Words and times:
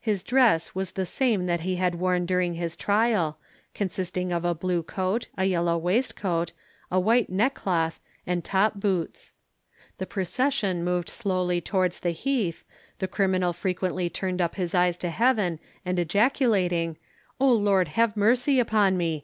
His 0.00 0.22
dress 0.22 0.72
was 0.76 0.92
the 0.92 1.04
same 1.04 1.46
that 1.46 1.62
he 1.62 1.74
had 1.74 1.96
worn 1.96 2.26
during 2.26 2.54
his 2.54 2.76
trial, 2.76 3.38
consisting 3.74 4.30
of 4.32 4.44
a 4.44 4.54
blue 4.54 4.84
coat, 4.84 5.26
a 5.36 5.46
yellow 5.46 5.76
waistcoat, 5.76 6.52
a 6.92 7.00
white 7.00 7.28
neck 7.28 7.54
cloth, 7.56 7.98
and 8.24 8.44
top 8.44 8.74
boots. 8.78 9.32
The 9.98 10.06
procession 10.06 10.84
moved 10.84 11.08
slowly 11.08 11.60
towards 11.60 11.98
the 11.98 12.12
heath, 12.12 12.64
the 13.00 13.08
criminal 13.08 13.52
frequently 13.52 14.08
turned 14.08 14.40
up 14.40 14.54
his 14.54 14.76
eyes 14.76 14.96
to 14.98 15.10
heaven, 15.10 15.58
and 15.84 15.98
ejaculating 15.98 16.96
"O 17.40 17.50
Lord, 17.52 17.88
have 17.98 18.16
mercy 18.16 18.60
upon 18.60 18.96
me! 18.96 19.22